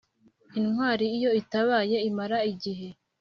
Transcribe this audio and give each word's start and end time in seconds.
intwari 0.59 1.05
iyo 1.17 1.29
itabaye 1.41 1.97
imara 2.09 2.37
igihe, 2.51 2.87